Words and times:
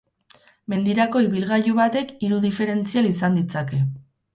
Mendirako 0.73 1.21
ibilgailu 1.27 1.77
batek 1.83 2.13
hiru 2.25 2.43
diferentzial 2.49 3.15
izan 3.15 3.43
ditzake. 3.43 3.89